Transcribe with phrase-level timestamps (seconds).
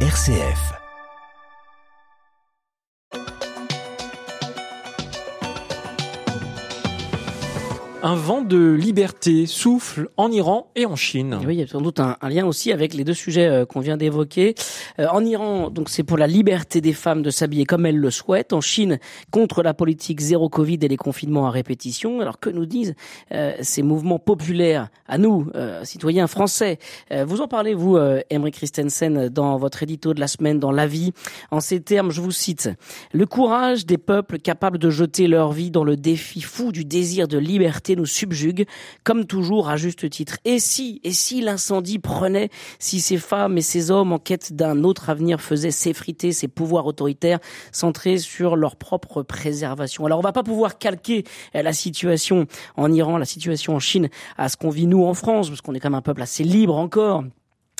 [0.00, 0.85] RCF.
[8.08, 11.40] Un vent de liberté souffle en Iran et en Chine.
[11.44, 13.80] oui, il y a sans doute un, lien aussi avec les deux sujets euh, qu'on
[13.80, 14.54] vient d'évoquer.
[15.00, 18.12] Euh, en Iran, donc c'est pour la liberté des femmes de s'habiller comme elles le
[18.12, 18.52] souhaitent.
[18.52, 19.00] En Chine,
[19.32, 22.20] contre la politique zéro Covid et les confinements à répétition.
[22.20, 22.94] Alors que nous disent
[23.32, 25.50] euh, ces mouvements populaires à nous,
[25.82, 26.78] citoyens français?
[27.26, 31.12] Vous en parlez, vous, Emery Christensen, dans votre édito de la semaine, dans La Vie.
[31.50, 32.70] En ces termes, je vous cite,
[33.12, 37.28] Le courage des peuples capables de jeter leur vie dans le défi fou du désir
[37.28, 38.66] de liberté nous subjugue,
[39.02, 40.38] comme toujours à juste titre.
[40.44, 44.84] Et si, et si l'incendie prenait, si ces femmes et ces hommes en quête d'un
[44.84, 47.40] autre avenir faisaient s'effriter ces pouvoirs autoritaires
[47.72, 50.06] centrés sur leur propre préservation?
[50.06, 51.24] Alors on va pas pouvoir calquer
[51.54, 52.46] euh, la situation
[52.76, 55.74] en Iran, la situation en Chine à ce qu'on vit nous en France, parce qu'on
[55.74, 57.24] est quand même un peuple assez libre encore.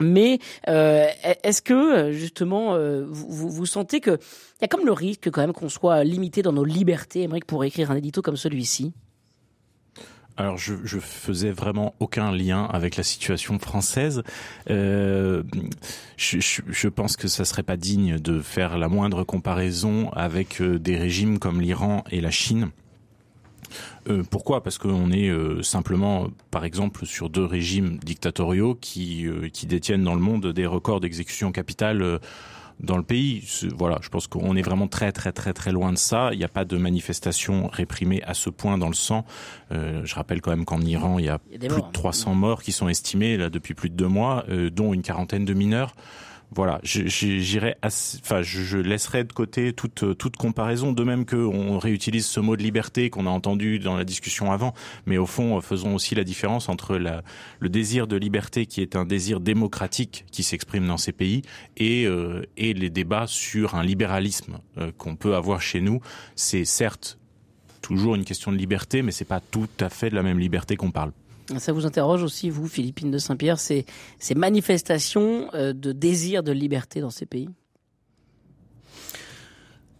[0.00, 1.06] Mais euh,
[1.42, 5.40] est-ce que justement euh, vous, vous, sentez que il y a comme le risque quand
[5.40, 8.92] même qu'on soit limité dans nos libertés, Émeric, pour écrire un édito comme celui-ci?
[10.38, 14.22] Alors je, je faisais vraiment aucun lien avec la situation française.
[14.70, 15.42] Euh,
[16.16, 20.62] je, je, je, pense que ça serait pas digne de faire la moindre comparaison avec
[20.62, 22.70] euh, des régimes comme l'Iran et la Chine.
[24.08, 24.62] Euh, pourquoi?
[24.62, 30.04] Parce qu'on est euh, simplement, par exemple, sur deux régimes dictatoriaux qui, euh, qui détiennent
[30.04, 32.20] dans le monde des records d'exécution capitale
[32.80, 33.44] dans le pays.
[33.76, 36.30] Voilà, je pense qu'on est vraiment très très très très loin de ça.
[36.32, 39.24] Il n'y a pas de manifestation réprimée à ce point dans le sang.
[39.72, 42.72] Euh, je rappelle quand même qu'en Iran, il y a, plus de 300 morts qui
[42.72, 45.94] sont estimés là depuis plus de deux mois, euh, dont une quarantaine de mineurs
[46.54, 52.26] voilà, j'irai, enfin, je laisserai de côté toute toute comparaison, de même que on réutilise
[52.26, 54.74] ce mot de liberté qu'on a entendu dans la discussion avant,
[55.06, 59.04] mais au fond, faisons aussi la différence entre le désir de liberté qui est un
[59.04, 61.42] désir démocratique qui s'exprime dans ces pays
[61.76, 66.00] et euh, les débats sur un libéralisme euh, qu'on peut avoir chez nous.
[66.34, 67.18] C'est certes
[67.82, 70.76] toujours une question de liberté, mais c'est pas tout à fait de la même liberté
[70.76, 71.12] qu'on parle.
[71.56, 73.86] Ça vous interroge aussi, vous, Philippine de Saint-Pierre, ces,
[74.18, 77.48] ces manifestations euh, de désir de liberté dans ces pays?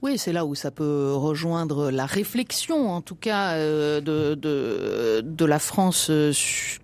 [0.00, 5.22] Oui, c'est là où ça peut rejoindre la réflexion, en tout cas, euh, de, de,
[5.24, 6.32] de, la France, euh,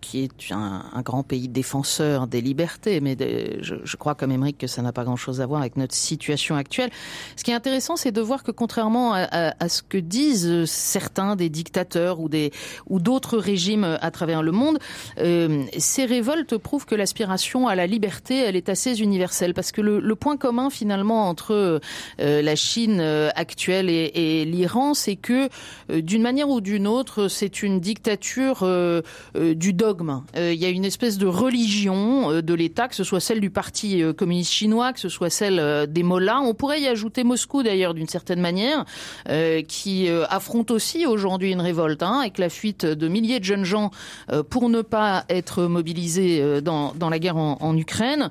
[0.00, 3.00] qui est un, grand pays défenseur des libertés.
[3.00, 3.16] Mais
[3.60, 6.56] je, je, crois, comme Émeric, que ça n'a pas grand-chose à voir avec notre situation
[6.56, 6.90] actuelle.
[7.36, 11.36] Ce qui est intéressant, c'est de voir que, contrairement à, à, ce que disent certains
[11.36, 12.50] des dictateurs ou des
[12.88, 14.78] ou d'autres régimes à travers le monde,
[15.18, 19.80] euh, ces révoltes prouvent que l'aspiration à la liberté, elle est assez universelle, parce que
[19.80, 21.80] le, le point commun finalement entre
[22.20, 23.03] euh, la Chine
[23.34, 25.48] actuelle et, l'Iran, c'est que
[25.90, 29.02] euh, d'une manière ou d'une autre, c'est une dictature euh,
[29.34, 30.22] du dogme.
[30.36, 34.02] Il y a une espèce de religion de l'État, que ce soit celle du Parti
[34.16, 36.40] communiste chinois, que ce soit celle des mollahs.
[36.40, 38.84] On pourrait y ajouter Moscou d'ailleurs d'une certaine manière,
[39.68, 43.90] qui affronte aussi aujourd'hui une révolte, hein, avec la fuite de milliers de jeunes gens
[44.50, 48.30] pour ne pas être mobilisés dans, la guerre en Ukraine.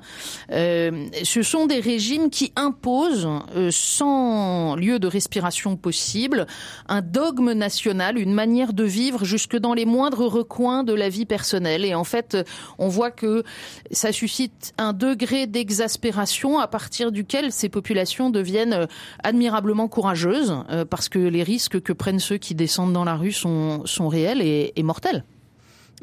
[0.50, 3.28] ce sont des régimes qui imposent
[3.70, 6.46] sans lieu de respiration possible,
[6.88, 11.26] un dogme national, une manière de vivre jusque dans les moindres recoins de la vie
[11.26, 11.84] personnelle.
[11.84, 12.36] Et en fait,
[12.78, 13.44] on voit que
[13.90, 18.86] ça suscite un degré d'exaspération à partir duquel ces populations deviennent
[19.22, 23.32] admirablement courageuses, euh, parce que les risques que prennent ceux qui descendent dans la rue
[23.32, 25.24] sont, réels et mortels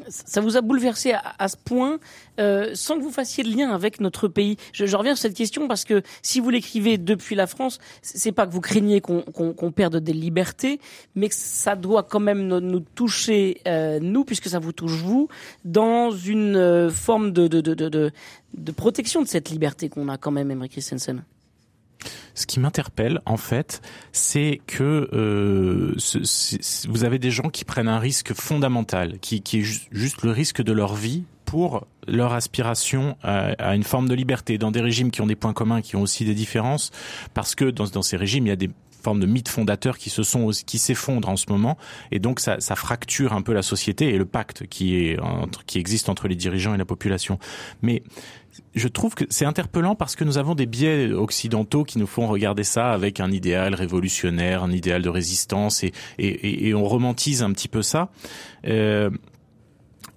[0.08, 1.98] ça vous a bouleversé à, ce point,
[2.40, 4.56] euh, sans que vous fassiez le lien avec notre pays.
[4.72, 8.32] Je, je, reviens sur cette question parce que si vous l'écrivez depuis la France, c'est
[8.32, 10.80] pas que vous craignez qu'on qu perde des libertés,
[11.14, 14.92] mais que ça doit quand même nous, nous toucher euh, nous, puisque ça vous touche
[14.92, 15.28] vous,
[15.64, 18.10] dans une euh, forme de, de, de, de,
[18.54, 21.22] de protection de cette liberté qu'on a quand même, Emery Christensen.
[22.34, 23.82] Ce qui m'interpelle, en fait,
[24.12, 25.94] c'est que euh,
[26.88, 30.72] vous avez des gens qui prennent un risque fondamental, qui, est juste le risque de
[30.72, 34.56] leur vie pour leur aspiration à, une forme de liberté.
[34.56, 36.90] Dans des régimes qui ont des points communs, qui ont aussi des différences,
[37.34, 38.70] parce que dans ces régimes, il y a des
[39.02, 41.76] formes de mythes fondateurs qui se sont qui s'effondrent en ce moment
[42.10, 45.64] et donc ça, ça, fracture un peu la société et le pacte qui est entre,
[45.64, 47.38] qui existe entre les dirigeants et la population.
[47.82, 48.02] Mais
[48.74, 52.26] je trouve que c'est interpellant parce que nous avons des biais occidentaux qui nous font
[52.26, 57.42] regarder ça avec un idéal révolutionnaire, un idéal de résistance et, et, et on romantise
[57.42, 58.10] un petit peu ça.
[58.66, 59.10] Euh,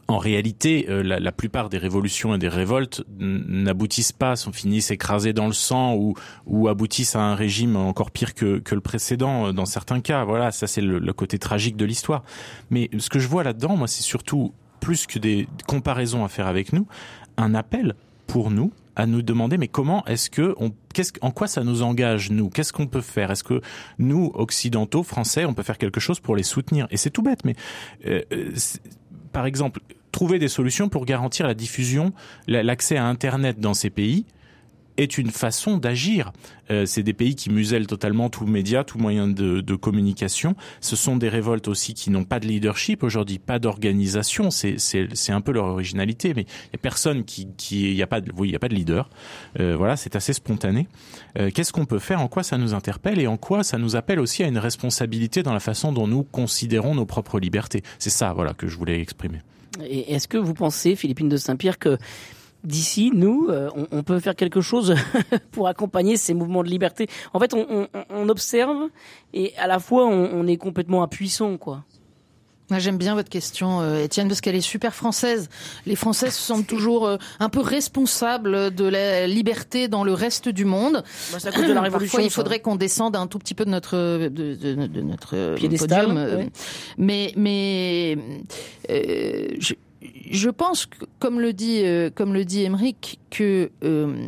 [0.07, 4.92] en réalité, euh, la, la, plupart des révolutions et des révoltes n'aboutissent pas, sont finissent
[4.92, 6.13] écrasées dans le sang ou,
[6.46, 10.24] ou aboutissent à un régime encore pire que, que le précédent euh, dans certains cas.
[10.24, 12.24] Voilà, ça c'est le, le, côté tragique de l'histoire.
[12.69, 16.46] Mais ce que je vois là-dedans, moi, c'est surtout plus que des comparaisons à faire
[16.46, 16.86] avec nous,
[17.38, 17.96] un appel
[18.28, 21.81] pour nous à nous demander mais comment est-ce que on qu'est-ce en quoi ça nous
[21.81, 22.50] engage nous?
[22.50, 23.31] Qu'est-ce qu'on peut faire?
[23.31, 23.62] Est-ce que
[24.00, 26.88] nous occidentaux français on peut faire quelque chose pour les soutenir?
[26.92, 27.56] Et c'est tout bête, mais
[28.06, 28.22] euh,
[29.35, 29.81] par exemple
[30.13, 32.13] trouver des solutions pour garantir la diffusion,
[32.47, 34.25] l'accès à Internet dans ces pays
[34.97, 36.31] est une façon d'agir.
[36.71, 40.56] Euh, c'est des pays qui musellent totalement tout média, tout moyen de, de, communication.
[40.81, 44.50] Ce sont des révoltes aussi qui n'ont pas de leadership aujourd'hui, pas d'organisation.
[44.50, 48.07] C'est c'est un peu leur originalité, mais il y a personne qui qui y a
[48.07, 49.09] pas de oui y a pas de leader.
[49.59, 50.88] Euh, voilà, c'est assez spontané.
[51.38, 52.21] Euh, Qu'est-ce qu'on peut faire?
[52.21, 53.19] En quoi ça nous interpelle?
[53.19, 56.24] Et en quoi ça nous appelle aussi à une responsabilité dans la façon dont nous
[56.24, 57.83] considérons nos propres libertés?
[58.00, 59.39] C'est ça, voilà, que je voulais exprimer.
[59.83, 61.97] Et est-ce que vous pensez, Philippine de Saint-Pierre, que
[62.65, 64.95] d'ici, nous, euh, on, peut faire quelque chose
[65.51, 67.07] pour accompagner ces mouvements de liberté.
[67.33, 68.89] En fait, on, observe
[69.33, 71.83] et à la fois on, est complètement impuissant, quoi.
[72.71, 75.50] Moi, j'aime bien votre question, euh, Étienne, parce qu'elle est super française.
[75.85, 80.50] Les Français se sentent toujours euh, un peu responsables de la liberté dans le reste
[80.50, 81.03] du monde.
[81.31, 82.18] Bah, ça de la révolution.
[82.18, 85.53] Parfois, il faudrait qu'on descende un tout petit peu de notre de, de, de notre
[85.56, 86.50] piédestal.
[86.97, 88.18] Mais mais
[89.59, 89.75] je,
[90.30, 90.88] je pense,
[91.19, 92.10] comme le dit, euh,
[93.30, 94.27] que euh,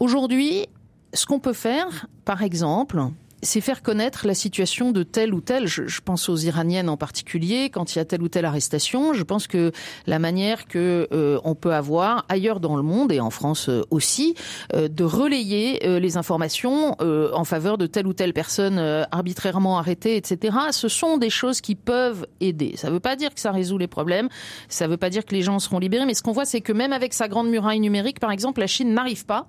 [0.00, 0.66] aujourd'hui,
[1.12, 3.00] ce qu'on peut faire, par exemple,
[3.44, 5.66] c'est faire connaître la situation de telle ou telle.
[5.66, 7.70] Je, je, pense aux Iraniennes en particulier.
[7.70, 9.72] Quand il y a telle ou telle arrestation, je pense que
[10.06, 13.82] la manière que euh, on peut avoir ailleurs dans le monde et en France euh,
[13.90, 14.34] aussi
[14.74, 18.78] euh, de relayer les informations en faveur de telle ou telle personne
[19.10, 20.56] arbitrairement arrêtée, etc.
[20.70, 22.74] Ce sont des choses qui peuvent aider.
[22.76, 24.28] Ça ne veut pas dire que ça résout les problèmes.
[24.68, 26.06] Ça ne veut pas dire que les gens seront libérés.
[26.06, 28.66] Mais ce qu'on voit, c'est que même avec sa grande muraille numérique, par exemple, la
[28.66, 29.46] Chine n'arrive pas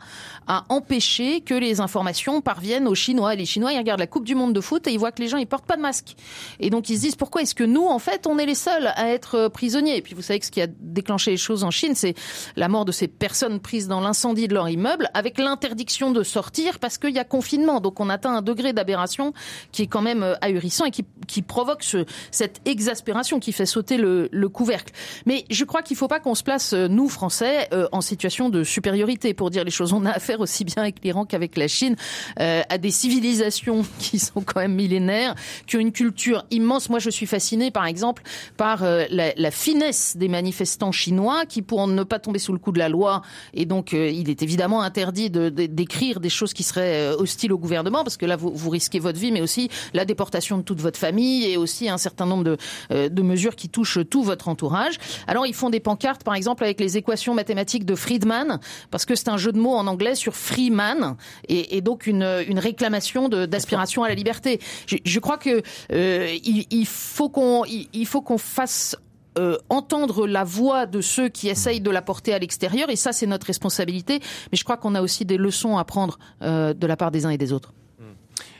[0.47, 3.36] à empêcher que les informations parviennent aux Chinois.
[3.36, 5.38] Les Chinois, regardent la Coupe du Monde de foot et ils voient que les gens
[5.38, 6.16] ils portent pas de masque.
[6.60, 8.88] Et donc ils se disent pourquoi est-ce que nous en fait on est les seuls
[8.96, 9.98] à être euh, prisonniers?
[9.98, 12.16] Et puis vous savez que ce qui a déclenché les choses en Chine, c'est
[12.56, 16.80] la mort de ces personnes prises dans l'incendie de leur immeuble avec l'interdiction de sortir
[16.80, 17.80] parce qu'il y a confinement.
[17.80, 19.34] Donc on atteint un degré d'aberration
[19.72, 23.68] qui est quand même euh, ahurissant et qui, qui provoque ce, cette exaspération qui fait
[23.68, 24.94] sauter le, le couvercle.
[25.28, 28.64] Mais je crois qu'il faut pas qu'on se place euh, nous Français en situation de
[28.64, 29.94] supériorité pour dire les choses.
[29.94, 31.96] On a affaire aussi bien avec l'Iran qu'avec la Chine
[32.38, 35.36] à des civilisations qui sont quand même millénaires,
[35.68, 36.89] qui ont une culture immense.
[36.89, 38.24] Moi, je suis fascinée, par exemple,
[38.57, 42.72] par euh, la, finesse des manifestants chinois qui, pour ne pas tomber sous le coup
[42.72, 43.22] de la loi,
[43.54, 47.54] et donc euh, il est évidemment interdit d'écrire de, des choses qui seraient euh, hostiles
[47.54, 50.81] au gouvernement, parce que là, vous, risquez votre vie, mais aussi la déportation de toute
[50.81, 54.98] votre famille et aussi un certain nombre de, mesures qui touchent tout votre entourage.
[55.28, 58.60] Alors, ils font des pancartes, par exemple, avec les équations mathématiques de Friedman,
[58.92, 61.16] parce que c'est un jeu de mots en anglais sur Freeman,
[61.48, 62.24] et, donc une,
[62.60, 64.60] réclamation de aspiration à la liberté.
[64.88, 68.96] Je, crois que euh, faut qu'on fasse
[69.38, 73.12] euh, entendre la voix de ceux qui essayent de la porter à l'extérieur, et ça
[73.12, 74.20] c'est notre responsabilité.
[74.52, 77.26] Mais je crois qu'on a aussi des leçons à prendre euh, de la part des
[77.26, 77.74] uns et des autres.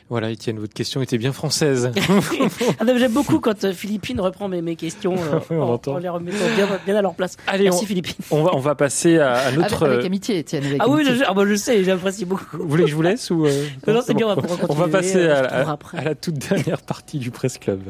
[0.08, 1.90] Voilà, Étienne, votre question était bien française.
[2.78, 6.36] Ah, j'aime beaucoup quand euh, Philippine reprend mes, mes questions euh, on en, les remettant
[6.54, 7.36] bien, bien, à leur place.
[7.46, 8.14] Allez, Merci on, Philippine.
[8.30, 9.82] On va, on va passer à, à notre...
[9.84, 10.64] Avec, avec amitié, Étienne.
[10.64, 11.12] Avec ah amitié.
[11.12, 12.44] oui, je, ah bah, je sais, j'apprécie beaucoup.
[12.56, 13.46] Vous voulez que je vous laisse ou...
[13.46, 13.66] Euh...
[13.86, 14.80] Non, non c'est bien, on va pouvoir continuer.
[14.82, 17.80] On va passer euh, à, à, à la toute dernière partie du Presse Club.